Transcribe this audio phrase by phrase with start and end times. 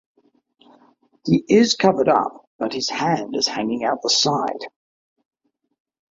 [1.27, 4.65] He is covered up, but his hand is hanging out the side.